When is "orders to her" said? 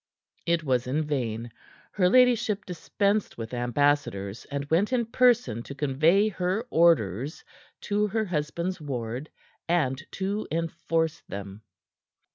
6.71-8.25